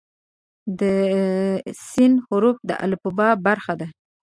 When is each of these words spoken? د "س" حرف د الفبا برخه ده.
د 0.79 0.81
"س" 1.89 1.89
حرف 2.25 2.57
د 2.69 2.71
الفبا 2.85 3.29
برخه 3.45 3.73
ده. 3.79 3.87